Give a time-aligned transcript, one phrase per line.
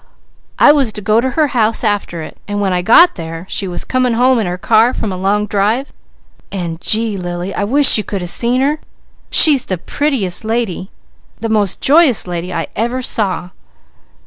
[0.57, 3.67] I was to go to her house after it, and when I got there she
[3.67, 5.93] was coming home in her car from a long drive,
[6.51, 8.79] and gee, Lily, I wish you could have seen her!
[9.29, 10.89] She's the prettiest lady,
[11.35, 13.51] and the most joyous lady I ever saw."